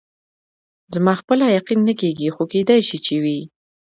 [0.93, 3.39] زما خپله یقین نه کېږي، خو کېدای شي چې وي.